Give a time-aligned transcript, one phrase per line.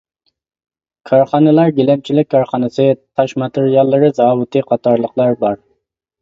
[1.09, 5.63] كارخانىلار گىلەمچىلىك كارخانىسى، تاش ماتېرىياللىرى زاۋۇتى قاتارلىقلار بار.